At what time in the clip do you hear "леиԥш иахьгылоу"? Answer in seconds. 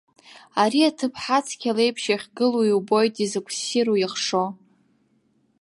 1.77-2.65